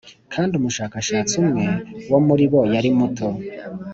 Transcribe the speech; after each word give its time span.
kandi 0.33 0.51
umushakashatsi 0.59 1.33
umwe 1.43 1.65
wo 2.11 2.19
muribo 2.27 2.59
yari 2.73 2.89
muto 2.97 3.27